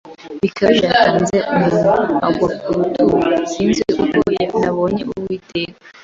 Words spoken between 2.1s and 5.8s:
agwa ku rutugu. Sinzi uko nabonye Uwiteka